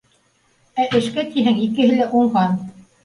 Ә 0.83 0.87
эшкә 0.99 1.25
тиһәң, 1.35 1.59
икеһе 1.67 2.01
лә 2.01 2.09
уңған 2.23 2.57